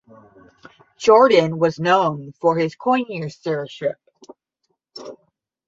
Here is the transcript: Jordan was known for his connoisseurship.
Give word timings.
Jordan 0.97 1.59
was 1.59 1.77
known 1.79 2.31
for 2.31 2.57
his 2.57 2.75
connoisseurship. 2.75 3.97